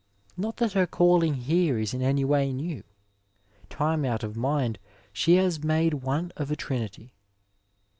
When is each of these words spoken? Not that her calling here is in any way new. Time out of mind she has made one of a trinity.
Not 0.35 0.57
that 0.57 0.71
her 0.73 0.87
calling 0.87 1.35
here 1.35 1.77
is 1.77 1.93
in 1.93 2.01
any 2.01 2.25
way 2.25 2.51
new. 2.51 2.81
Time 3.69 4.03
out 4.03 4.23
of 4.23 4.35
mind 4.35 4.79
she 5.13 5.35
has 5.35 5.63
made 5.63 5.93
one 5.93 6.31
of 6.35 6.49
a 6.49 6.55
trinity. 6.55 7.13